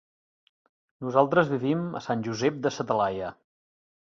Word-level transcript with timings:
Nosaltres 1.07 1.51
vivim 1.53 1.85
a 1.99 2.03
Sant 2.09 2.25
Josep 2.29 2.59
de 2.65 2.73
sa 2.79 2.87
Talaia. 2.93 3.31